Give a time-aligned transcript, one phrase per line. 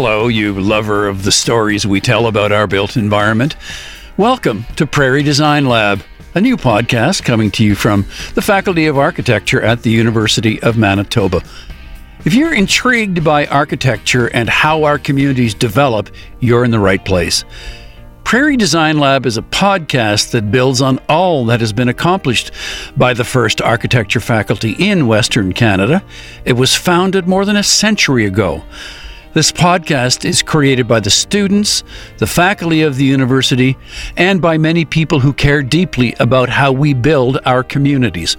[0.00, 3.56] Hello, you lover of the stories we tell about our built environment.
[4.16, 6.04] Welcome to Prairie Design Lab,
[6.36, 10.78] a new podcast coming to you from the Faculty of Architecture at the University of
[10.78, 11.42] Manitoba.
[12.24, 17.44] If you're intrigued by architecture and how our communities develop, you're in the right place.
[18.22, 22.52] Prairie Design Lab is a podcast that builds on all that has been accomplished
[22.96, 26.04] by the first architecture faculty in Western Canada.
[26.44, 28.62] It was founded more than a century ago.
[29.34, 31.84] This podcast is created by the students,
[32.16, 33.76] the faculty of the university,
[34.16, 38.38] and by many people who care deeply about how we build our communities.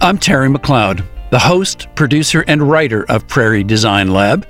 [0.00, 4.44] I'm Terry McLeod, the host, producer, and writer of Prairie Design Lab.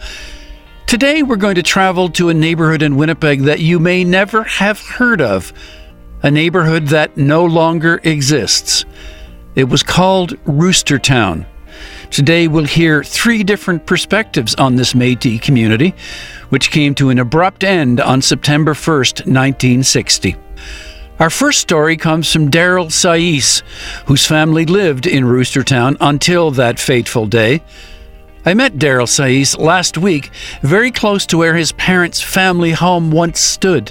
[0.86, 4.80] Today, we're going to travel to a neighborhood in Winnipeg that you may never have
[4.80, 5.52] heard of,
[6.22, 8.86] a neighborhood that no longer exists.
[9.54, 11.44] It was called Roostertown.
[12.12, 15.94] Today, we'll hear three different perspectives on this Metis community,
[16.50, 20.36] which came to an abrupt end on September 1st, 1960.
[21.18, 23.62] Our first story comes from Daryl Sais,
[24.04, 27.62] whose family lived in Roostertown until that fateful day.
[28.44, 30.28] I met Daryl Sais last week,
[30.60, 33.90] very close to where his parents' family home once stood.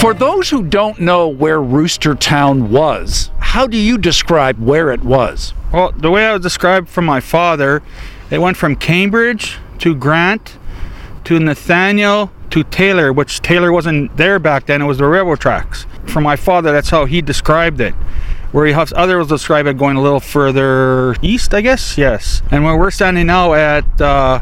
[0.00, 5.54] For those who don't know where Roostertown was, how do you describe where it was?
[5.72, 7.82] Well, the way I would describe from my father,
[8.30, 10.58] it went from Cambridge to Grant
[11.24, 15.86] to Nathaniel to Taylor, which Taylor wasn't there back then, it was the railroad tracks.
[16.04, 17.94] From my father, that's how he described it
[18.52, 21.98] where he has others describe it going a little further east, I guess.
[21.98, 22.42] Yes.
[22.50, 24.40] And where we're standing now at, uh,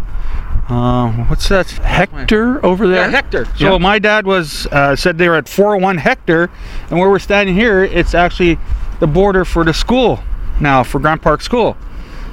[0.69, 1.69] uh, what's that?
[1.71, 3.05] Hector over there.
[3.05, 3.45] Yeah, Hector.
[3.57, 3.79] So yeah.
[3.79, 6.51] my dad was uh, said they were at 401 Hector,
[6.91, 8.59] and where we're standing here, it's actually
[9.01, 10.21] the border for the school
[10.61, 11.77] now for Grant Park School.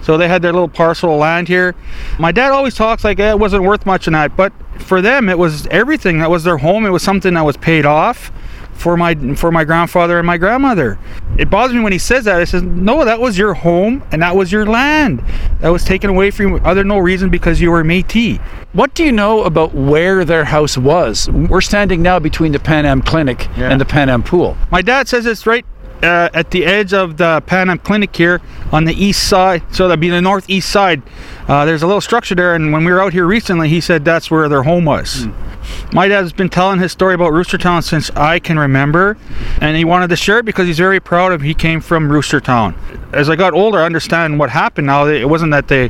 [0.02, 1.76] So they had their little parcel of land here.
[2.20, 5.30] My dad always talks like eh, it wasn't worth much in that, but for them
[5.30, 6.20] it was everything.
[6.20, 6.86] That was their home.
[6.86, 8.32] It was something that was paid off
[8.74, 11.00] for my for my grandfather and my grandmother.
[11.38, 12.42] It bothers me when he says that.
[12.42, 15.24] I says, "No, that was your home and that was your land.
[15.62, 18.42] That was taken away from you other no reason because you were Métis."
[18.74, 21.30] What do you know about where their house was?
[21.30, 23.70] We're standing now between the Pan Am Clinic yeah.
[23.70, 24.58] and the Pan Am Pool.
[24.70, 25.66] My dad says it's right
[26.04, 28.42] uh, at the edge of the Pan Am Clinic here
[28.72, 29.64] on the east side.
[29.72, 31.02] So that'd be the northeast side.
[31.48, 34.06] Uh, there's a little structure there, and when we were out here recently, he said
[34.06, 35.26] that's where their home was.
[35.26, 35.94] Mm.
[35.94, 39.18] My dad's been telling his story about Roostertown since I can remember,
[39.62, 42.76] and he wanted to share it because he's very proud of he came from Roostertown.
[43.14, 44.88] As I got older, I understand what happened.
[44.88, 45.90] Now it wasn't that they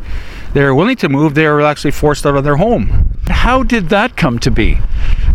[0.54, 3.13] they were willing to move; they were actually forced out of their home.
[3.28, 4.80] How did that come to be?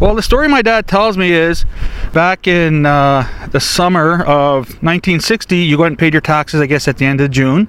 [0.01, 1.65] Well, the story my dad tells me is
[2.13, 6.87] back in uh, the summer of 1960, you went and paid your taxes, I guess,
[6.87, 7.67] at the end of June.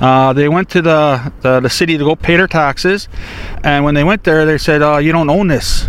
[0.00, 3.08] Uh, they went to the, the, the, city to go pay their taxes,
[3.64, 5.88] and when they went there, they said, oh, You don't own this.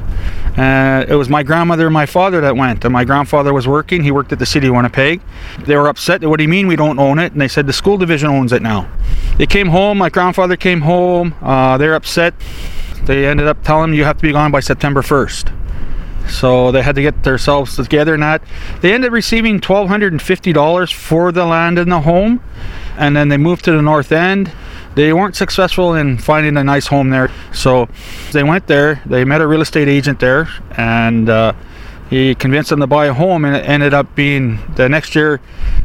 [0.58, 4.04] Uh, it was my grandmother and my father that went, and my grandfather was working.
[4.04, 5.22] He worked at the city of Winnipeg.
[5.66, 6.24] They were upset.
[6.24, 7.34] What do you mean we don't own it?
[7.34, 8.90] And they said the school division owns it now.
[9.38, 9.98] They came home.
[9.98, 11.36] My grandfather came home.
[11.42, 12.34] Uh, they're upset.
[13.04, 15.52] They ended up telling him you have to be gone by September 1st.
[16.30, 18.42] So they had to get themselves together and that.
[18.82, 22.42] They ended up receiving $1,250 for the land and the home.
[22.98, 24.52] And then they moved to the north end.
[24.96, 27.30] They weren't successful in finding a nice home there.
[27.54, 27.90] So
[28.32, 29.02] they went there.
[29.06, 30.48] They met a real estate agent there.
[30.72, 31.54] And uh,
[32.16, 33.44] he convinced them to buy a home.
[33.44, 35.42] And it ended up being the next year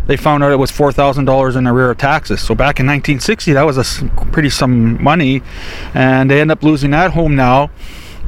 [0.07, 2.41] they found out it was $4,000 in arrear of taxes.
[2.41, 5.43] So back in 1960, that was a pretty some money.
[5.93, 7.71] And they end up losing that home now.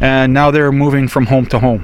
[0.01, 1.83] And now they're moving from home to home.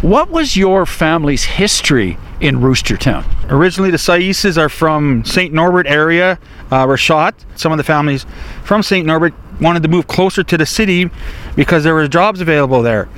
[0.00, 3.24] What was your family's history in Roostertown?
[3.50, 5.52] Originally, the Saises are from St.
[5.52, 6.38] Norbert area,
[6.70, 7.34] uh, were shot.
[7.54, 8.24] Some of the families
[8.64, 9.06] from St.
[9.06, 11.10] Norbert wanted to move closer to the city
[11.54, 13.10] because there were jobs available there.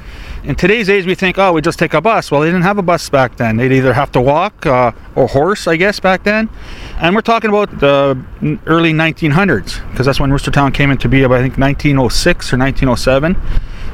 [0.44, 2.32] In today's age, we think, oh, we just take a bus.
[2.32, 3.58] Well, they didn't have a bus back then.
[3.58, 6.50] They'd either have to walk uh, or horse, I guess, back then.
[6.96, 8.20] And we're talking about the
[8.66, 13.36] early 1900s because that's when Roostertown came into be, I think, 1906 or 1907.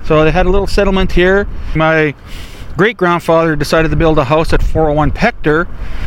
[0.07, 1.47] So they had a little settlement here.
[1.77, 2.15] My
[2.79, 5.65] great grandfather decided to build a house at 401 Hector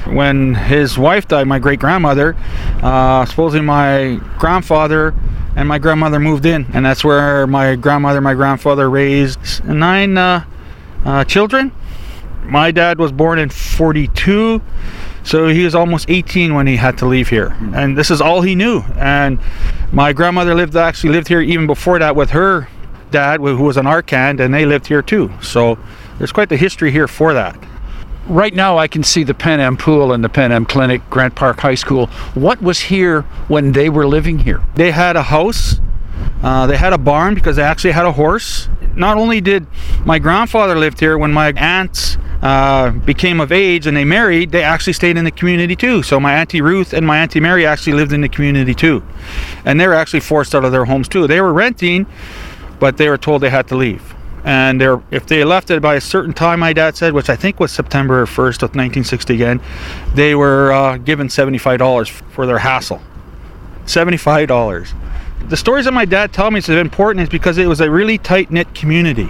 [0.08, 2.36] when his wife died, my great grandmother.
[2.82, 5.14] Uh, supposedly, my grandfather
[5.56, 10.46] and my grandmother moved in, and that's where my grandmother, my grandfather raised nine uh,
[11.06, 11.72] uh, children.
[12.44, 14.62] My dad was born in 42.
[15.24, 18.42] So he was almost 18 when he had to leave here, and this is all
[18.42, 18.82] he knew.
[18.98, 19.40] And
[19.92, 22.68] my grandmother lived actually lived here even before that with her
[23.12, 25.32] dad, who was an archand, and they lived here too.
[25.42, 25.78] So
[26.18, 27.56] there's quite the history here for that.
[28.32, 31.36] Right now, I can see the Pan Am Pool and the Pan Am Clinic, Grant
[31.36, 32.08] Park High School.
[32.34, 34.62] What was here when they were living here?
[34.76, 35.82] They had a house
[36.42, 38.68] Uh, they had a barn because they actually had a horse.
[38.96, 39.68] Not only did
[40.06, 44.64] my grandfather lived here, when my aunts uh, became of age and they married, they
[44.64, 46.02] actually stayed in the community too.
[46.02, 49.04] So my auntie Ruth and my auntie Mary actually lived in the community too,
[49.66, 51.28] and they were actually forced out of their homes too.
[51.28, 52.08] They were renting,
[52.80, 54.16] but they were told they had to leave.
[54.44, 57.60] And if they left it by a certain time, my dad said, which I think
[57.60, 59.62] was September 1st of 1960 again,
[60.16, 63.02] they were uh, given $75 for their hassle.
[63.86, 64.94] $75.
[65.50, 68.18] The stories that my dad told me is important is because it was a really
[68.18, 69.30] tight knit community.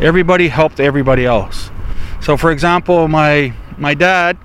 [0.00, 1.70] Everybody helped everybody else.
[2.20, 4.36] So, for example, my my dad,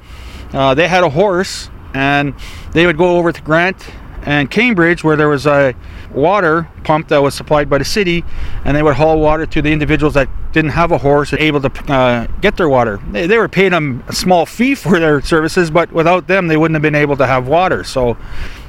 [0.53, 2.33] uh, they had a horse, and
[2.71, 3.89] they would go over to Grant
[4.23, 5.73] and Cambridge, where there was a
[6.11, 8.23] water pump that was supplied by the city,
[8.65, 11.61] and they would haul water to the individuals that didn't have a horse and able
[11.61, 12.99] to uh, get their water.
[13.11, 16.57] They, they were paying them a small fee for their services, but without them, they
[16.57, 17.83] wouldn't have been able to have water.
[17.83, 18.17] So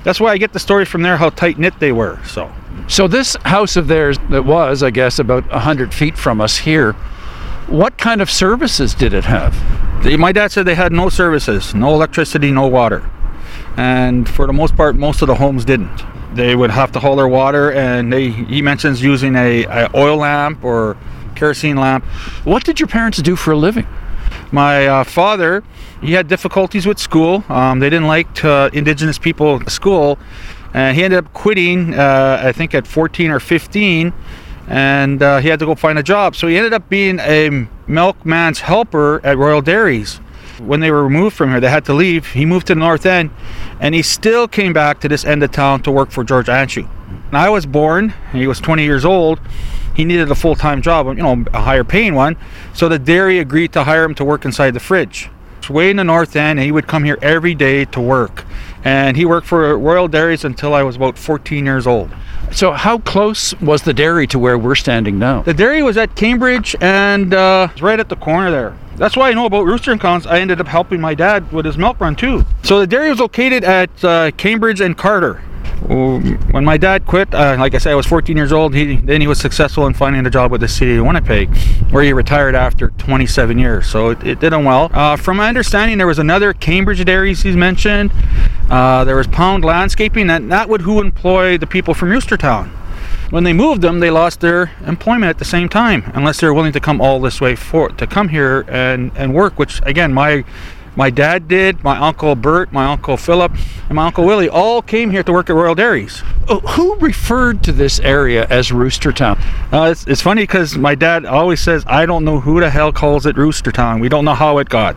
[0.04, 2.20] that's why I get the story from there how tight knit they were.
[2.26, 2.52] So.
[2.88, 6.94] So this house of theirs that was, I guess, about hundred feet from us here
[7.70, 9.54] what kind of services did it have?
[10.18, 13.08] My dad said they had no services, no electricity, no water.
[13.76, 16.02] And for the most part, most of the homes didn't.
[16.34, 20.16] They would have to haul their water, and they, he mentions using a, a oil
[20.16, 20.96] lamp or
[21.34, 22.04] kerosene lamp.
[22.44, 23.86] What did your parents do for a living?
[24.52, 25.62] My uh, father,
[26.02, 27.44] he had difficulties with school.
[27.48, 30.18] Um, they didn't like uh, Indigenous people school,
[30.74, 31.94] and he ended up quitting.
[31.94, 34.12] Uh, I think at 14 or 15,
[34.68, 36.36] and uh, he had to go find a job.
[36.36, 40.20] So he ended up being a milkman's helper at Royal Dairies.
[40.66, 42.32] When they were removed from here, they had to leave.
[42.32, 43.30] He moved to the North End,
[43.80, 46.88] and he still came back to this end of town to work for George Anshu.
[47.28, 49.40] And I was born, he was 20 years old.
[49.94, 52.36] He needed a full time job, you know, a higher paying one.
[52.74, 55.30] So the dairy agreed to hire him to work inside the fridge.
[55.58, 58.44] It's way in the North End, and he would come here every day to work.
[58.84, 62.10] And he worked for Royal Dairies until I was about 14 years old.
[62.50, 65.42] So, how close was the dairy to where we're standing now?
[65.42, 68.76] The dairy was at Cambridge and uh, right at the corner there.
[68.96, 70.26] That's why I know about rooster and cows.
[70.26, 72.44] I ended up helping my dad with his milk run too.
[72.62, 75.42] So the dairy was located at uh, Cambridge and Carter.
[75.88, 78.74] When my dad quit, uh, like I said, I was 14 years old.
[78.74, 81.54] He then he was successful in finding a job with the city of Winnipeg,
[81.90, 83.86] where he retired after 27 years.
[83.86, 84.90] So it, it did him well.
[84.92, 88.12] Uh, from my understanding, there was another Cambridge dairies he's mentioned.
[88.68, 92.70] Uh, there was Pound Landscaping, and that would who employ the people from Roostertown.
[93.30, 96.72] When they moved them, they lost their employment at the same time, unless they're willing
[96.72, 99.58] to come all this way for to come here and and work.
[99.58, 100.44] Which again, my
[100.96, 103.52] my dad did, my uncle Bert, my uncle Philip,
[103.88, 106.22] and my uncle Willie all came here to work at Royal Dairies.
[106.48, 109.40] Oh, who referred to this area as Roostertown?
[109.72, 112.92] Uh, it's, it's funny because my dad always says, I don't know who the hell
[112.92, 114.00] calls it Roostertown.
[114.00, 114.96] We don't know how it got.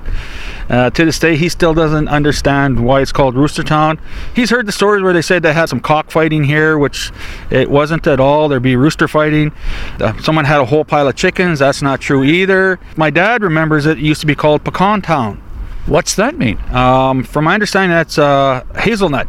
[0.69, 3.99] Uh, to this day, he still doesn't understand why it's called Roostertown.
[4.35, 7.11] He's heard the stories where they said they had some cockfighting here, which
[7.51, 8.49] it wasn't at all.
[8.49, 9.51] There'd be rooster fighting.
[9.99, 11.59] Uh, someone had a whole pile of chickens.
[11.59, 12.79] That's not true either.
[12.95, 15.41] My dad remembers it used to be called Pecan Town.
[15.85, 16.57] What's that mean?
[16.73, 19.27] Um, from my understanding, that's uh, hazelnut.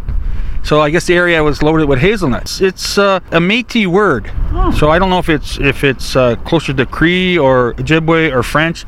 [0.64, 2.62] So I guess the area was loaded with hazelnuts.
[2.62, 4.70] It's uh, a Métis word, oh.
[4.70, 8.42] so I don't know if it's if it's uh, closer to Cree or Ojibwe or
[8.42, 8.86] French.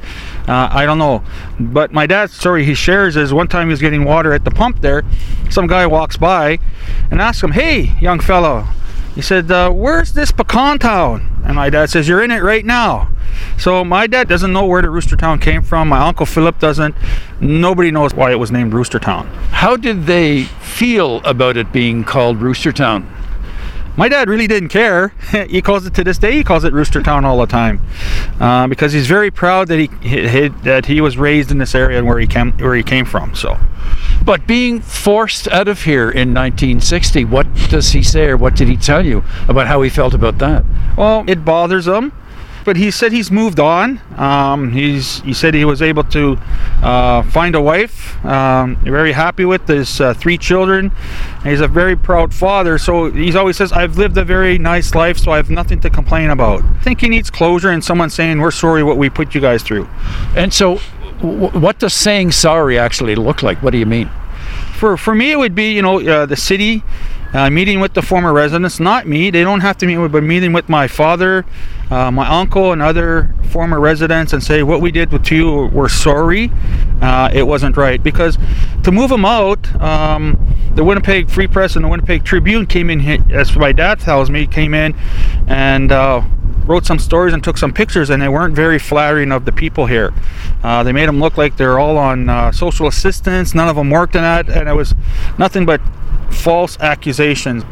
[0.49, 1.23] Uh, I don't know.
[1.61, 4.50] But my dad's story he shares is one time he was getting water at the
[4.50, 5.02] pump there.
[5.50, 6.61] Some guy walks by
[7.11, 8.66] and asks him, "Hey, young fellow,"
[9.14, 12.64] he said, uh, "Where's this pecan town?" And my dad says, "You're in it right
[12.64, 13.08] now."
[13.58, 15.88] So my dad doesn't know where the Rooster Town came from.
[15.88, 16.94] My uncle Philip doesn't.
[17.40, 19.26] Nobody knows why it was named Rooster Town.
[19.50, 23.10] How did they feel about it being called Rooster Town?
[23.96, 25.08] My dad really didn't care.
[25.48, 26.32] he calls it to this day.
[26.32, 27.80] He calls it Rooster Town all the time
[28.38, 31.98] uh, because he's very proud that he, he, that he was raised in this area
[31.98, 33.34] and where he came where he came from.
[33.34, 33.56] So,
[34.22, 38.68] but being forced out of here in 1960, what does he say or what did
[38.68, 40.64] he tell you about how he felt about that?
[40.98, 42.12] Well, it bothers him
[42.66, 44.00] but he said he's moved on.
[44.18, 46.37] Um, he's he said he was able to
[46.82, 48.23] uh, find a wife.
[48.26, 50.90] Um, very happy with his uh, three children.
[51.44, 52.76] He's a very proud father.
[52.76, 55.88] So he always says, "I've lived a very nice life, so I have nothing to
[55.88, 59.35] complain about." I think he needs closure and someone saying, "We're sorry what we put
[59.35, 59.88] you guys through."
[60.35, 60.80] And so,
[61.20, 63.62] w- what does saying sorry actually look like?
[63.62, 64.11] What do you mean?
[64.75, 66.82] For for me, it would be you know uh, the city
[67.32, 69.30] uh, meeting with the former residents, not me.
[69.30, 71.44] They don't have to meet with, but meeting with my father,
[71.90, 75.88] uh, my uncle, and other former residents, and say what we did with you, we're
[75.88, 76.50] sorry.
[77.00, 78.38] Uh, it wasn't right because
[78.82, 80.38] to move them out, um,
[80.74, 84.46] the Winnipeg Free Press and the Winnipeg Tribune came in, as my dad tells me,
[84.46, 84.94] came in
[85.46, 86.22] and uh,
[86.66, 89.86] wrote some stories and took some pictures, and they weren't very flattering of the people
[89.86, 90.12] here.
[90.62, 93.54] Uh, they made them look like they're all on uh, social assistance.
[93.54, 94.94] None of them worked in that, and it was
[95.38, 95.80] nothing but
[96.30, 97.64] false accusations.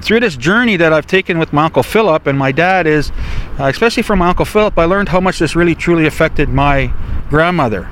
[0.00, 3.10] through this journey that I've taken with my uncle Philip and my dad is,
[3.58, 6.92] uh, especially from uncle Philip, I learned how much this really truly affected my
[7.28, 7.88] grandmother.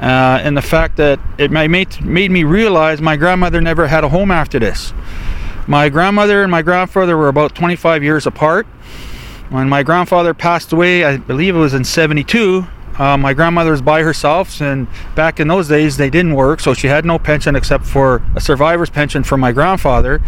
[0.00, 4.08] Uh, and the fact that it made, made me realize my grandmother never had a
[4.08, 4.92] home after this.
[5.66, 8.66] My grandmother and my grandfather were about 25 years apart.
[9.48, 12.66] When my grandfather passed away, I believe it was in 72,
[12.98, 16.72] uh, my grandmother was by herself, and back in those days, they didn't work, so
[16.72, 20.22] she had no pension except for a survivor's pension from my grandfather,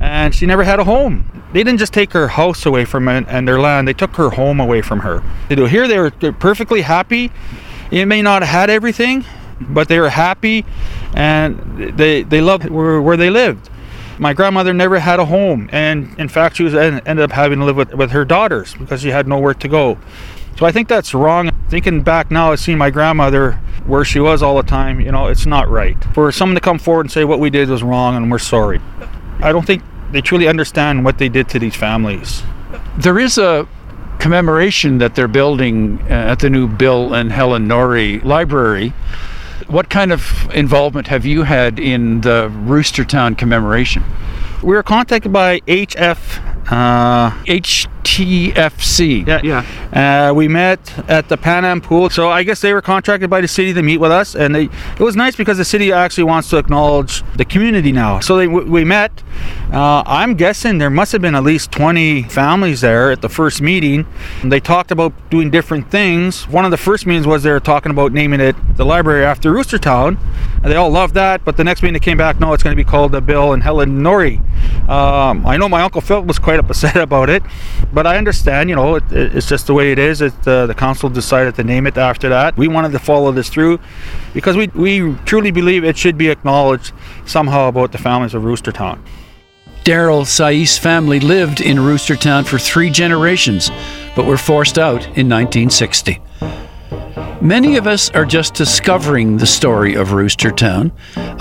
[0.00, 1.30] and she never had a home.
[1.52, 4.30] They didn't just take her house away from her and their land; they took her
[4.30, 5.22] home away from her.
[5.48, 7.30] Here; they were perfectly happy.
[7.90, 9.24] You may not have had everything,
[9.60, 10.64] but they were happy,
[11.14, 13.68] and they they loved where, where they lived.
[14.18, 17.64] My grandmother never had a home, and in fact, she was ended up having to
[17.64, 19.98] live with, with her daughters because she had nowhere to go.
[20.58, 21.50] So I think that's wrong.
[21.70, 23.52] Thinking back now, I my grandmother
[23.86, 25.00] where she was all the time.
[25.00, 27.70] You know, it's not right for someone to come forward and say what we did
[27.70, 28.80] was wrong and we're sorry.
[29.40, 32.42] I don't think they truly understand what they did to these families.
[32.98, 33.68] There is a
[34.18, 38.90] commemoration that they're building uh, at the new Bill and Helen Norrie Library.
[39.66, 44.04] What kind of involvement have you had in the Roostertown commemoration?
[44.62, 47.30] We were contacted by HF uh,
[48.10, 49.26] HTFC.
[49.26, 50.30] Yeah, yeah.
[50.30, 52.10] Uh, we met at the Pan Am pool.
[52.10, 54.64] So I guess they were contracted by the city to meet with us, and they
[54.64, 58.20] it was nice because the city actually wants to acknowledge the community now.
[58.20, 59.22] So they, we met.
[59.72, 63.62] Uh, I'm guessing there must have been at least 20 families there at the first
[63.62, 64.06] meeting.
[64.42, 66.48] They talked about doing different things.
[66.48, 69.52] One of the first meetings was they were talking about naming it the library after
[69.52, 70.18] Roostertown.
[70.62, 72.82] They all loved that, but the next meeting they came back, no, it's going to
[72.82, 74.40] be called the Bill and Helen Norrie.
[74.88, 77.42] Um, I know my uncle Phil was quite upset about it,
[77.92, 78.68] but I understand.
[78.68, 80.20] You know, it, it's just the way it is.
[80.20, 82.56] It, uh, the council decided to name it after that.
[82.58, 83.80] We wanted to follow this through
[84.34, 86.92] because we we truly believe it should be acknowledged
[87.24, 89.00] somehow about the families of Roostertown.
[89.84, 93.70] Daryl Sais' family lived in Roostertown for three generations,
[94.14, 96.20] but were forced out in 1960.
[97.42, 100.92] Many of us are just discovering the story of Roostertown.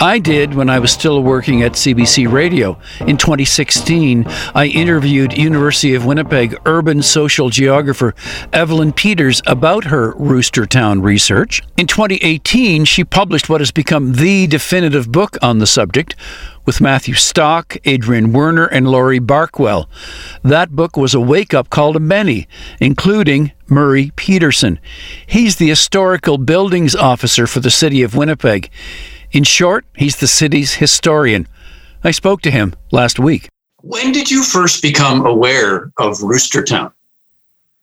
[0.02, 2.80] I did when I was still working at CBC Radio.
[3.02, 4.24] In 2016,
[4.56, 8.16] I interviewed University of Winnipeg urban social geographer
[8.54, 11.62] Evelyn Peters about her Roostertown research.
[11.76, 16.16] In 2018, she published what has become the definitive book on the subject,
[16.70, 19.90] with Matthew Stock, Adrian Werner, and Lawrie Barkwell.
[20.44, 22.48] That book was a wake up call to many,
[22.80, 24.80] including Murray Peterson.
[25.26, 28.70] He's the historical buildings officer for the city of Winnipeg.
[29.32, 31.48] In short, he's the city's historian.
[32.04, 33.50] I spoke to him last week.
[33.82, 36.94] When did you first become aware of Roostertown?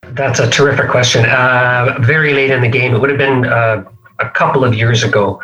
[0.02, 1.26] That's a terrific question.
[1.26, 2.94] Uh, very late in the game.
[2.94, 3.82] It would have been uh,
[4.20, 5.40] a couple of years ago.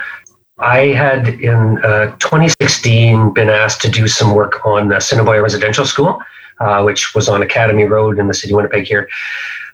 [0.63, 5.85] I had in uh, 2016 been asked to do some work on the Assiniboia Residential
[5.85, 6.21] School,
[6.61, 9.09] uh, which was on Academy Road in the city of Winnipeg here.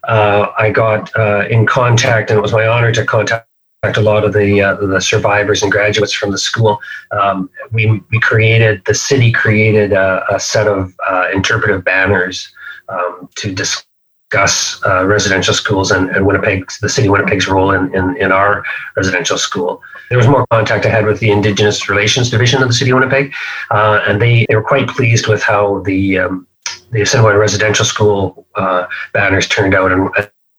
[0.07, 3.45] Uh, I got uh, in contact, and it was my honor to contact
[3.83, 6.79] a lot of the uh, the survivors and graduates from the school.
[7.11, 12.51] Um, we we created the city created a, a set of uh, interpretive banners
[12.89, 13.88] um, to discuss
[14.29, 18.31] discuss uh, residential schools and, and Winnipeg, the city of Winnipeg's role in, in, in,
[18.31, 18.63] our
[18.95, 19.81] residential school.
[20.09, 22.99] There was more contact I had with the Indigenous Relations Division of the city of
[22.99, 23.33] Winnipeg,
[23.71, 26.47] uh, and they, they were quite pleased with how the um,
[26.91, 30.09] the Assiniboia Residential School uh, banners turned out and,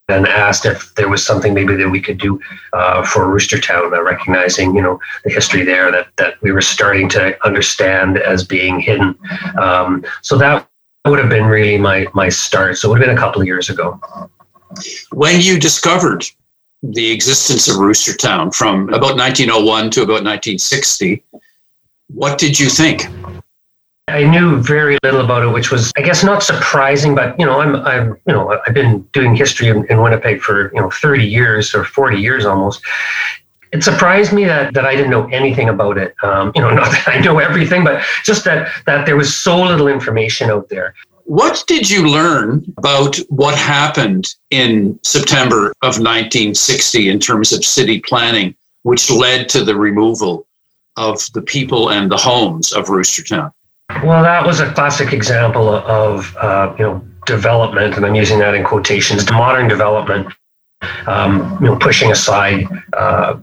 [0.08, 2.40] and asked if there was something maybe that we could do
[2.72, 7.08] uh, for Roostertown, uh, recognizing you know the history there that that we were starting
[7.10, 9.16] to understand as being hidden.
[9.60, 10.69] Um, so that
[11.08, 12.78] would have been really my my start.
[12.78, 14.00] So it would have been a couple of years ago.
[15.12, 16.24] When you discovered
[16.82, 21.22] the existence of Rooster Town from about 1901 to about 1960,
[22.08, 23.06] what did you think?
[24.08, 27.14] I knew very little about it, which was, I guess, not surprising.
[27.14, 30.72] But you know, I'm, I'm, you know, I've been doing history in, in Winnipeg for
[30.74, 32.82] you know 30 years or 40 years almost,
[33.72, 36.14] it surprised me that that I didn't know anything about it.
[36.22, 39.60] Um, you know, not that I know everything, but just that that there was so
[39.62, 40.94] little information out there.
[41.24, 48.00] What did you learn about what happened in September of 1960 in terms of city
[48.00, 50.48] planning, which led to the removal
[50.96, 53.52] of the people and the homes of Roostertown?
[54.02, 58.54] Well, that was a classic example of uh, you know development, and I'm using that
[58.54, 60.32] in quotations, modern development
[61.06, 63.34] um, you know, pushing aside uh,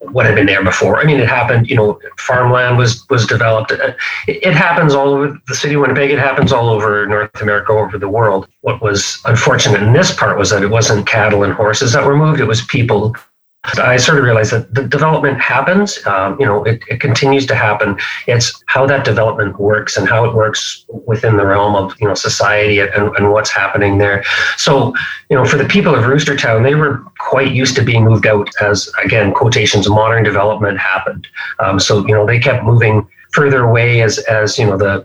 [0.00, 0.98] what had been there before.
[0.98, 1.68] I mean, it happened.
[1.68, 3.70] You know, farmland was was developed.
[3.70, 3.96] It,
[4.26, 6.10] it, happens all over the city of Winnipeg.
[6.10, 8.48] It happens all over North America, over the world.
[8.62, 12.16] What was unfortunate in this part was that it wasn't cattle and horses that were
[12.16, 13.14] moved; it was people
[13.64, 16.04] I sort of realized that the development happens.
[16.06, 17.98] Um, you know, it, it continues to happen.
[18.26, 22.14] It's how that development works and how it works within the realm of you know
[22.14, 24.24] society and, and what's happening there.
[24.56, 24.94] So,
[25.28, 28.48] you know, for the people of Roostertown, they were quite used to being moved out
[28.62, 31.26] as again quotations modern development happened.
[31.58, 35.04] Um, so you know, they kept moving further away as as you know the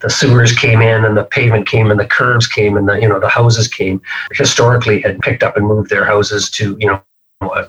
[0.00, 3.08] the sewers came in and the pavement came and the curves came and the you
[3.08, 4.00] know the houses came
[4.32, 7.02] historically had picked up and moved their houses to you know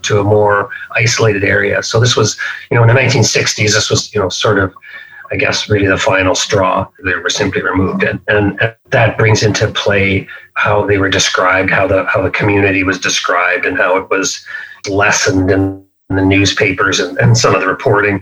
[0.01, 1.83] to a more isolated area.
[1.83, 2.37] So this was,
[2.69, 4.73] you know, in the 1960s, this was, you know, sort of,
[5.31, 6.87] I guess, really the final straw.
[7.03, 11.87] They were simply removed, and, and that brings into play how they were described, how
[11.87, 14.45] the how the community was described, and how it was
[14.87, 18.21] lessened in, in the newspapers and, and some of the reporting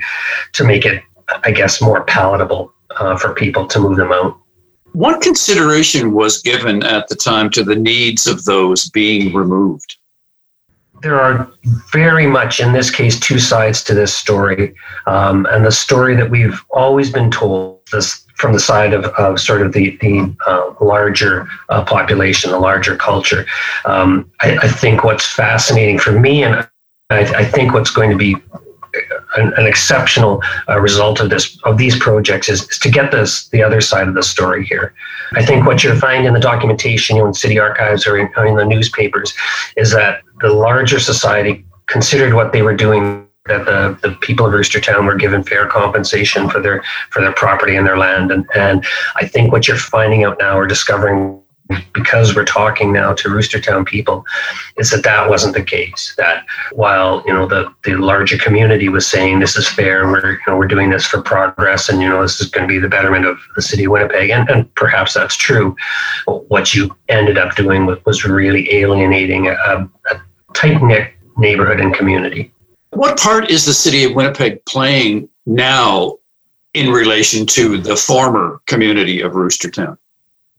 [0.54, 1.04] to make it,
[1.44, 4.38] I guess, more palatable uh, for people to move them out.
[4.94, 9.98] What consideration was given at the time to the needs of those being removed?
[11.04, 11.52] There are
[11.92, 14.74] very much, in this case, two sides to this story.
[15.06, 19.40] Um, and the story that we've always been told this from the side of, of
[19.40, 23.46] sort of the, the uh, larger uh, population, the larger culture.
[23.86, 26.68] Um, I, I, think what's fascinating for me, and
[27.10, 28.36] I, I think what's going to be
[29.38, 33.48] an, an exceptional uh, result of this of these projects is, is, to get this
[33.50, 34.94] the other side of the story here.
[35.34, 38.56] I think what you're finding in the documentation, in city archives or in, or in
[38.56, 39.34] the newspapers,
[39.78, 44.54] is that the larger society considered what they were doing that the, the people of
[44.54, 48.86] Roostertown were given fair compensation for their for their property and their land and and
[49.16, 51.44] I think what you're finding out now or discovering
[51.94, 54.26] because we're talking now to Roostertown people,
[54.78, 56.14] is that that wasn't the case.
[56.18, 60.40] That while you know the the larger community was saying this is fair, we're you
[60.48, 62.90] know we're doing this for progress, and you know this is going to be the
[62.90, 65.76] betterment of the city of Winnipeg, and, and perhaps that's true.
[66.26, 70.22] What you ended up doing was really alienating a, a
[70.54, 72.52] tight knit neighborhood and community.
[72.92, 76.18] What part is the city of Winnipeg playing now
[76.74, 79.98] in relation to the former community of Roostertown?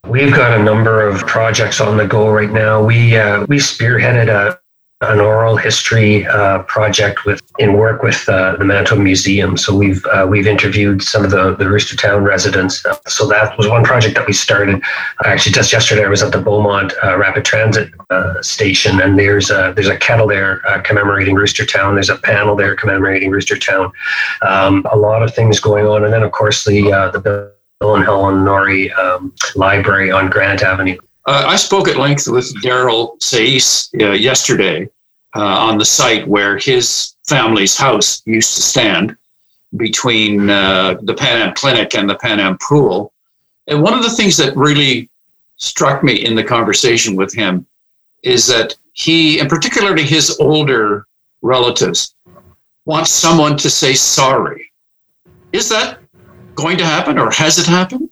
[0.07, 2.85] We've got a number of projects on the go right now.
[2.85, 4.61] We uh, we spearheaded a
[5.01, 9.57] an oral history uh, project with in work with uh, the Manitoba Museum.
[9.57, 12.85] So we've uh, we've interviewed some of the the Roostertown residents.
[13.07, 14.83] So that was one project that we started.
[15.25, 19.51] Actually, just yesterday I was at the Beaumont uh, Rapid Transit uh, station, and there's
[19.51, 21.95] a there's a kettle there uh, commemorating Roostertown.
[21.95, 23.91] There's a panel there commemorating Roostertown.
[24.43, 26.83] Um, a lot of things going on, and then of course the
[27.23, 30.99] the Bill and Helen Norrie um, Library on Grant Avenue.
[31.27, 34.89] Uh, I spoke at length with Daryl Sais uh, yesterday
[35.35, 39.17] uh, on the site where his family's house used to stand
[39.77, 43.13] between uh, the Pan Am Clinic and the Pan Am Pool.
[43.67, 45.09] And one of the things that really
[45.57, 47.67] struck me in the conversation with him
[48.23, 51.07] is that he, and particularly his older
[51.43, 52.15] relatives,
[52.85, 54.71] want someone to say sorry.
[55.53, 55.99] Is that
[56.55, 58.09] going to happen or has it happened?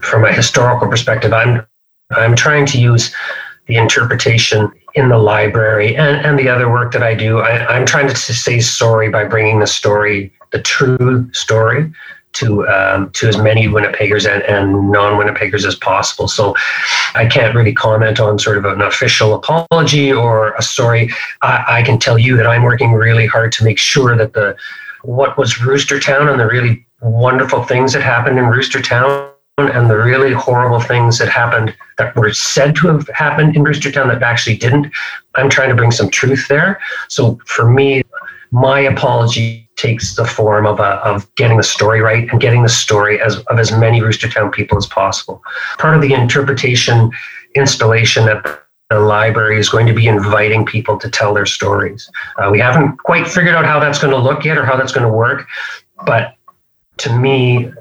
[0.00, 1.66] From a historical perspective, I'm
[2.10, 3.14] I'm trying to use
[3.66, 7.40] the interpretation in the library and, and the other work that I do.
[7.40, 11.92] I, am trying to say sorry by bringing the story, the true story,
[12.34, 16.28] to um, to as many Winnipeggers and, and non-Winnipeggers as possible.
[16.28, 16.54] So
[17.14, 21.12] I can't really comment on sort of an official apology or a story.
[21.42, 24.56] I, I can tell you that I'm working really hard to make sure that the
[25.02, 30.32] what was Roostertown and the really wonderful things that happened in Roostertown and the really
[30.32, 34.90] horrible things that happened that were said to have happened in Roostertown that actually didn't.
[35.36, 36.80] I'm trying to bring some truth there.
[37.08, 38.02] So for me,
[38.50, 42.68] my apology takes the form of, a, of getting the story right and getting the
[42.68, 45.42] story as, of as many Roostertown people as possible.
[45.78, 47.10] Part of the interpretation
[47.54, 48.44] installation at
[48.90, 52.10] the library is going to be inviting people to tell their stories.
[52.38, 54.92] Uh, we haven't quite figured out how that's going to look yet or how that's
[54.92, 55.46] going to work,
[56.06, 56.34] but
[56.98, 57.72] to me,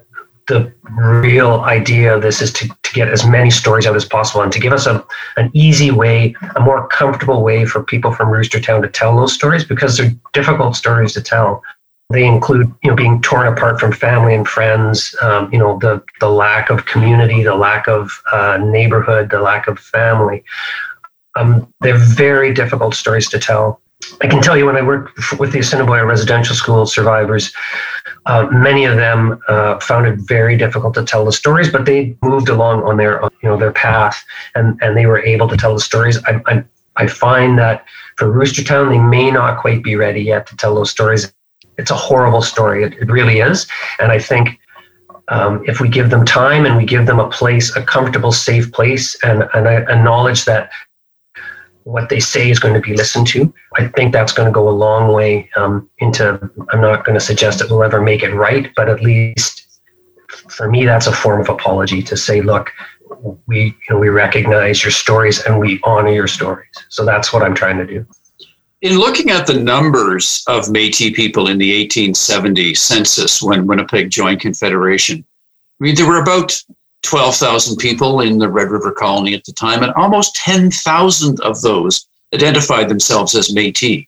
[0.47, 4.41] the real idea of this is to, to get as many stories out as possible
[4.41, 5.05] and to give us a,
[5.37, 9.63] an easy way, a more comfortable way for people from Roostertown to tell those stories
[9.63, 11.63] because they're difficult stories to tell.
[12.09, 16.03] They include, you know, being torn apart from family and friends, um, you know, the,
[16.19, 20.43] the lack of community, the lack of uh, neighborhood, the lack of family.
[21.35, 23.79] Um, they're very difficult stories to tell.
[24.21, 27.53] I can tell you when I worked with the Assiniboia residential school survivors,
[28.25, 32.15] uh, many of them uh, found it very difficult to tell the stories, but they
[32.21, 34.23] moved along on their you know their path,
[34.55, 36.17] and and they were able to tell the stories.
[36.25, 36.63] I I,
[36.95, 37.85] I find that
[38.17, 41.33] for Roostertown, they may not quite be ready yet to tell those stories.
[41.77, 42.83] It's a horrible story.
[42.83, 43.67] It, it really is,
[43.99, 44.59] and I think.
[45.29, 48.69] Um, if we give them time and we give them a place, a comfortable, safe
[48.73, 50.69] place, and, and a, a knowledge that
[51.83, 53.53] what they say is going to be listened to.
[53.75, 56.39] I think that's going to go a long way um, into.
[56.69, 59.63] I'm not going to suggest it will ever make it right, but at least
[60.49, 62.71] for me, that's a form of apology to say, look,
[63.47, 66.69] we you know we recognize your stories and we honor your stories.
[66.89, 68.05] So that's what I'm trying to do.
[68.81, 74.41] In looking at the numbers of Métis people in the 1870 census when Winnipeg joined
[74.41, 75.23] Confederation,
[75.79, 76.61] I mean there were about
[77.03, 82.07] 12,000 people in the Red River Colony at the time, and almost 10,000 of those
[82.33, 84.07] identified themselves as Métis.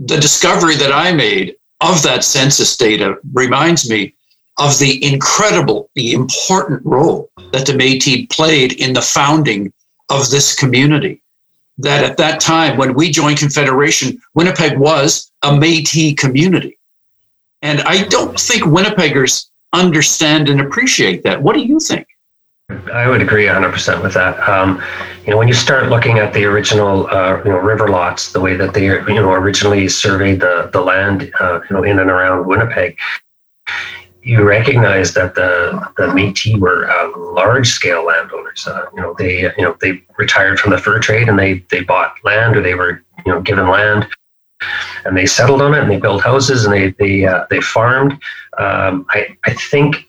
[0.00, 4.14] The discovery that I made of that census data reminds me
[4.58, 9.72] of the incredible, the important role that the Métis played in the founding
[10.08, 11.22] of this community.
[11.78, 16.78] That at that time, when we joined Confederation, Winnipeg was a Métis community.
[17.62, 21.42] And I don't think Winnipeggers understand and appreciate that.
[21.42, 22.06] What do you think?
[22.92, 24.38] I would agree 100% with that.
[24.48, 24.82] Um,
[25.24, 28.40] you know, when you start looking at the original, uh, you know, river lots, the
[28.40, 32.10] way that they, you know, originally surveyed the the land, uh, you know, in and
[32.10, 32.96] around Winnipeg,
[34.22, 38.66] you recognize that the the Métis were uh, large scale landowners.
[38.66, 41.82] Uh, you know, they, you know, they retired from the fur trade and they they
[41.82, 44.06] bought land or they were, you know, given land.
[45.04, 48.12] And they settled on it, and they built houses, and they they uh, they farmed.
[48.58, 50.07] Um, I I think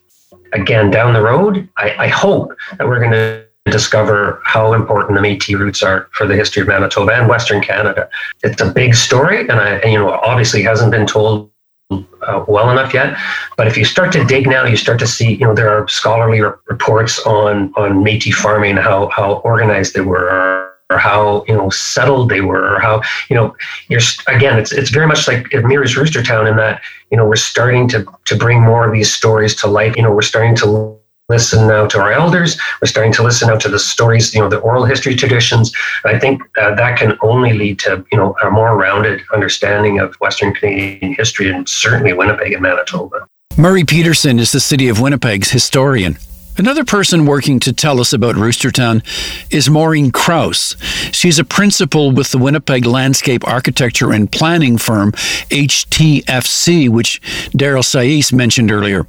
[0.53, 5.21] again down the road, I, I hope that we're going to discover how important the
[5.21, 8.09] Métis roots are for the history of Manitoba and Western Canada.
[8.43, 11.51] It's a big story, and I, you know, obviously hasn't been told
[11.91, 13.17] uh, well enough yet.
[13.57, 15.87] But if you start to dig now, you start to see, you know, there are
[15.87, 21.55] scholarly re- reports on on Métis farming, how how organized they were, or how you
[21.55, 23.55] know settled they were, or how you know
[23.87, 24.57] you're again.
[24.57, 28.05] It's it's very much like it mirrors Roostertown in that you know we're starting to
[28.25, 29.95] to bring more of these stories to life.
[29.95, 30.99] You know, we're starting to
[31.29, 32.59] listen now to our elders.
[32.81, 35.71] We're starting to listen now to the stories, you know, the oral history traditions.
[36.03, 40.15] I think uh, that can only lead to, you know, a more rounded understanding of
[40.15, 43.27] Western Canadian history and certainly Winnipeg and Manitoba.
[43.57, 46.17] Murray Peterson is the city of Winnipeg's historian.
[46.59, 49.01] Another person working to tell us about Roostertown
[49.49, 50.75] is Maureen Krause.
[51.13, 55.13] She's a principal with the Winnipeg landscape architecture and planning firm
[55.51, 59.07] HTFC, which Daryl Sais mentioned earlier.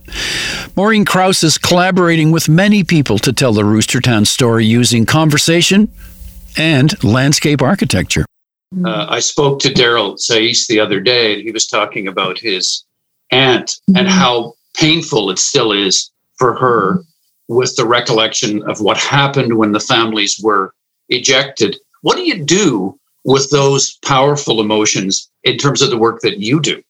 [0.77, 5.93] Maureen Krause is collaborating with many people to tell the Roostertown story using conversation
[6.57, 8.27] and landscape architecture.
[8.85, 12.85] Uh, I spoke to Daryl Sais the other day, and he was talking about his
[13.33, 17.03] aunt and how painful it still is for her
[17.51, 20.73] with the recollection of what happened when the families were
[21.09, 21.77] ejected.
[22.03, 26.61] What do you do with those powerful emotions in terms of the work that you
[26.61, 26.81] do?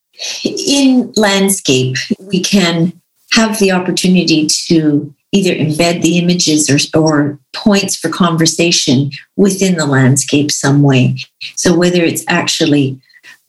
[0.44, 2.92] In landscape, we can
[3.32, 9.86] have the opportunity to either embed the images or, or points for conversation within the
[9.86, 11.16] landscape some way.
[11.56, 13.00] So whether it's actually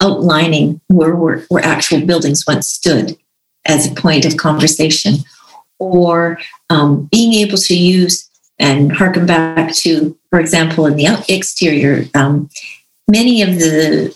[0.01, 3.17] outlining where, where, where actual buildings once stood
[3.65, 5.15] as a point of conversation,
[5.81, 6.37] or
[6.71, 12.49] um, being able to use and harken back to, for example, in the exterior, um,
[13.09, 14.15] many of the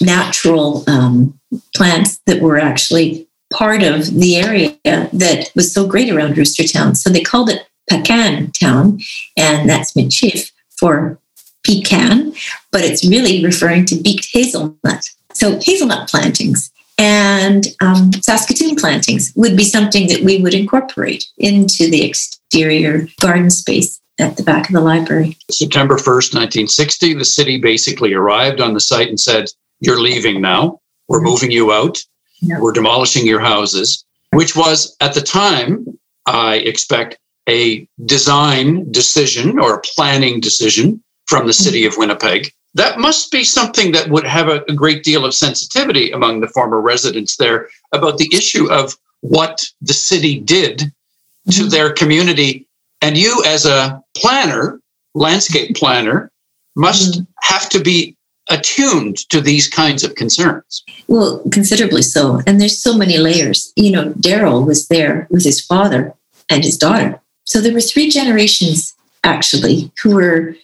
[0.00, 1.38] natural um,
[1.74, 6.96] plants that were actually part of the area that was so great around Roostertown.
[6.96, 8.98] So they called it Pecan Town,
[9.36, 11.20] and that's Michif for
[11.62, 12.32] pecan,
[12.72, 15.10] but it's really referring to beaked hazelnut.
[15.32, 21.90] So hazelnut plantings and um, Saskatoon plantings would be something that we would incorporate into
[21.90, 25.36] the exterior garden space at the back of the library.
[25.50, 29.46] September 1st, 1960, the city basically arrived on the site and said,
[29.80, 30.80] You're leaving now.
[31.08, 31.26] We're mm-hmm.
[31.26, 31.98] moving you out.
[32.40, 32.60] Yep.
[32.60, 39.74] We're demolishing your houses, which was at the time, I expect, a design decision or
[39.74, 41.92] a planning decision from the city mm-hmm.
[41.92, 46.10] of Winnipeg that must be something that would have a, a, great deal of sensitivity
[46.10, 51.50] among the former residents there about the issue of what the city did mm-hmm.
[51.50, 52.66] to their community.
[53.00, 54.80] And you, as a planner,
[55.14, 56.30] landscape planner,
[56.74, 57.24] must mm-hmm.
[57.42, 58.16] have to be
[58.50, 60.84] attuned to these kinds of concerns.
[61.08, 62.40] Well, considerably so.
[62.46, 63.72] And there's so many layers.
[63.76, 66.14] You know, Daryl was there with his father
[66.50, 67.20] and his daughter.
[67.44, 70.56] So there were three generations actually who were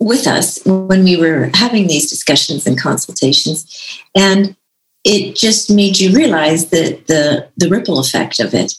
[0.00, 4.00] with us when we were having these discussions and consultations.
[4.14, 4.56] And
[5.04, 8.74] it just made you realize that the, the ripple effect of it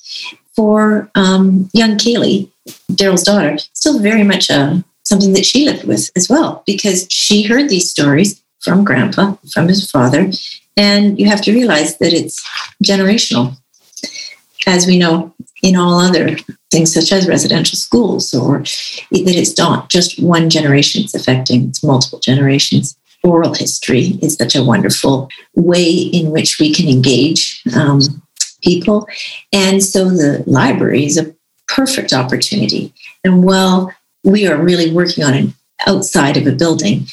[0.55, 2.49] for um, young Kaylee,
[2.91, 7.07] Daryl's daughter, still very much a, uh, something that she lived with as well, because
[7.09, 10.31] she heard these stories from grandpa, from his father,
[10.77, 12.41] and you have to realize that it's
[12.83, 13.57] generational.
[14.67, 16.35] As we know in all other
[16.71, 21.83] things such as residential schools, or that it's not just one generation it's affecting, it's
[21.83, 22.97] multiple generations.
[23.23, 28.01] Oral history is such a wonderful way in which we can engage um,
[28.63, 29.07] people.
[29.53, 31.35] And so the library is a
[31.67, 32.93] perfect opportunity.
[33.23, 33.93] And while
[34.23, 35.49] we are really working on it
[35.85, 37.05] outside of a building,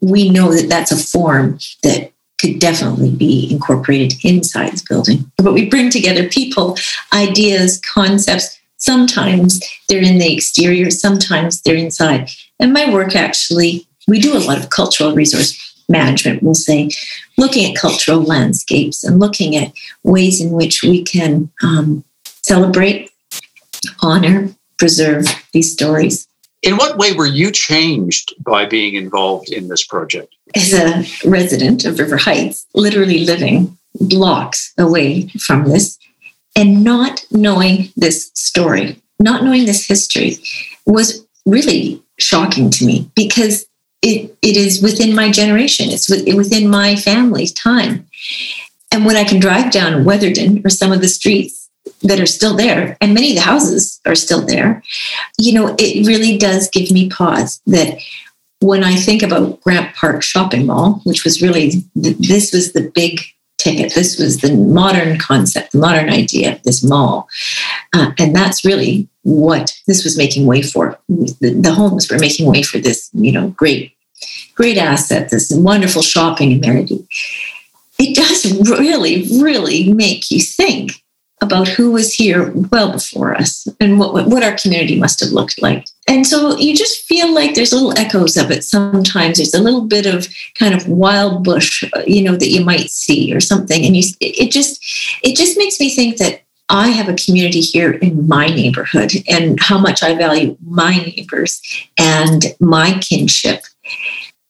[0.00, 2.13] we know that that's a form that
[2.44, 5.30] could definitely be incorporated inside the building.
[5.38, 6.76] But we bring together people,
[7.12, 8.58] ideas, concepts.
[8.76, 12.28] Sometimes they're in the exterior, sometimes they're inside.
[12.60, 16.90] And my work actually, we do a lot of cultural resource management, we'll say,
[17.38, 22.04] looking at cultural landscapes and looking at ways in which we can um,
[22.42, 23.10] celebrate,
[24.02, 26.26] honor, preserve these stories.
[26.64, 30.34] In what way were you changed by being involved in this project?
[30.54, 35.98] As a resident of River Heights, literally living blocks away from this
[36.56, 40.38] and not knowing this story, not knowing this history
[40.86, 43.66] was really shocking to me because
[44.00, 48.06] it, it is within my generation, it's within my family's time.
[48.90, 51.63] And when I can drive down Weatherdon or some of the streets
[52.04, 54.82] that are still there, and many of the houses are still there,
[55.38, 57.98] you know, it really does give me pause that
[58.60, 63.20] when I think about Grant Park Shopping Mall, which was really, this was the big
[63.58, 67.28] ticket, this was the modern concept, the modern idea of this mall.
[67.92, 70.98] Uh, and that's really what this was making way for.
[71.08, 73.92] The, the homes were making way for this, you know, great,
[74.54, 77.06] great asset, this wonderful shopping amenity.
[77.98, 81.03] It does really, really make you think
[81.44, 85.60] about who was here well before us and what, what our community must have looked
[85.62, 85.86] like.
[86.08, 89.36] And so you just feel like there's little echoes of it sometimes.
[89.36, 90.28] There's a little bit of
[90.58, 93.84] kind of wild bush, uh, you know, that you might see or something.
[93.84, 94.82] And you, it just,
[95.22, 99.60] it just makes me think that I have a community here in my neighborhood and
[99.60, 101.60] how much I value my neighbors
[101.98, 103.62] and my kinship.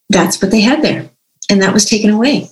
[0.08, 1.10] That's what they had there.
[1.50, 2.48] And that was taken away.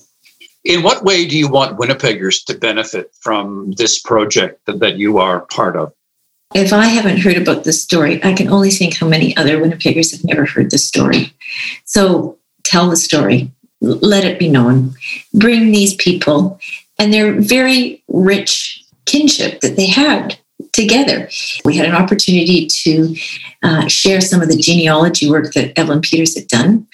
[0.65, 5.41] In what way do you want Winnipeggers to benefit from this project that, you are
[5.47, 5.93] part of?
[6.55, 10.13] If I haven't heard about this story, I can only think how many other Winnipeggers
[10.13, 11.33] have never heard this story.
[11.85, 14.95] So tell the story, let it be known.
[15.35, 16.61] Bring these people
[16.99, 20.39] and their very rich kinship that they had
[20.73, 21.29] together.
[21.65, 23.17] We had an opportunity to
[23.63, 26.87] uh, share some of the genealogy work that Evelyn Peters had done.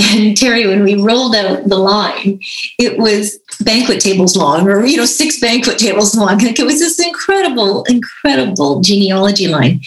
[0.00, 2.40] And Terry, when we rolled out the line,
[2.78, 6.38] it was banquet tables long, or you know, six banquet tables long.
[6.38, 9.80] Like it was this incredible, incredible genealogy line.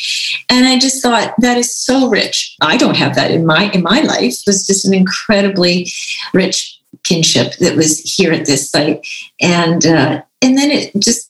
[0.50, 2.56] And I just thought that is so rich.
[2.62, 4.34] I don't have that in my in my life.
[4.34, 5.92] It was just an incredibly
[6.34, 9.06] rich kinship that was here at this site.
[9.42, 11.30] And uh, and then it just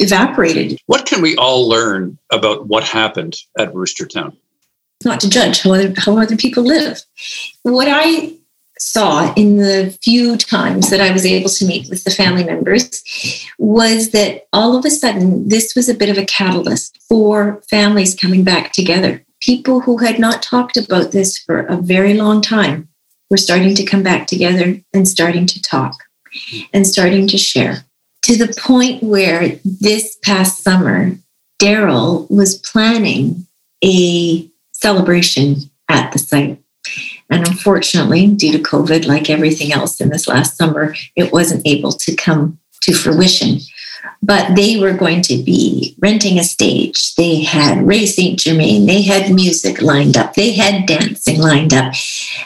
[0.00, 0.80] evaporated.
[0.86, 4.36] What can we all learn about what happened at Roostertown?
[5.04, 7.00] Not to judge how other, how other people live.
[7.62, 8.34] What I
[8.78, 13.02] saw in the few times that I was able to meet with the family members
[13.58, 18.14] was that all of a sudden this was a bit of a catalyst for families
[18.14, 19.24] coming back together.
[19.40, 22.88] People who had not talked about this for a very long time
[23.30, 25.96] were starting to come back together and starting to talk
[26.72, 27.84] and starting to share
[28.24, 31.12] to the point where this past summer,
[31.60, 33.46] Daryl was planning
[33.84, 34.48] a
[34.84, 35.56] celebration
[35.88, 36.62] at the site.
[37.30, 41.92] And unfortunately, due to COVID, like everything else in this last summer, it wasn't able
[41.92, 43.60] to come to fruition.
[44.22, 47.14] But they were going to be renting a stage.
[47.14, 48.38] They had Ray St.
[48.38, 51.94] Germain, they had music lined up, they had dancing lined up.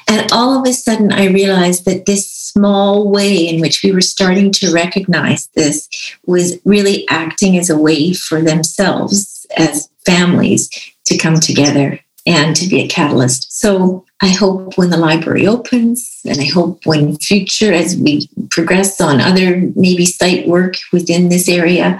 [0.07, 4.01] And all of a sudden, I realized that this small way in which we were
[4.15, 5.89] starting to recognize this
[6.25, 10.71] was really acting as a way for themselves as families
[11.07, 11.99] to come together
[12.29, 13.59] and to be a catalyst.
[13.59, 19.01] So I hope when the library opens, and I hope when future, as we progress
[19.01, 21.99] on other maybe site work within this area,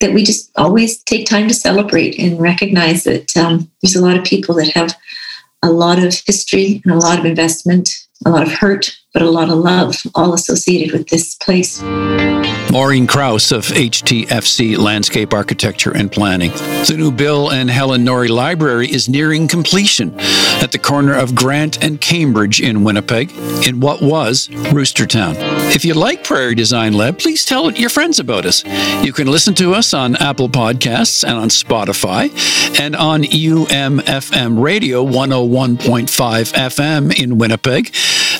[0.00, 4.16] that we just always take time to celebrate and recognize that um, there's a lot
[4.16, 4.96] of people that have
[5.62, 7.90] a lot of history and a lot of investment,
[8.24, 11.80] a lot of hurt, but a lot of love all associated with this place.
[12.70, 16.50] Maureen Krause of HTFC Landscape Architecture and Planning.
[16.50, 20.14] The new Bill and Helen Norrie Library is nearing completion
[20.60, 23.32] at the corner of Grant and Cambridge in Winnipeg,
[23.66, 25.34] in what was Roostertown.
[25.74, 28.64] If you like Prairie Design Lab, please tell your friends about us.
[29.02, 32.28] You can listen to us on Apple Podcasts and on Spotify
[32.78, 37.94] and on UMFM Radio 101.5 FM in Winnipeg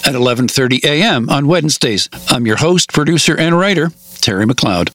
[0.05, 1.29] at 11:30 a.m.
[1.31, 2.09] on Wednesdays.
[2.29, 4.85] I'm your host, producer, and writer, Terry McLeod.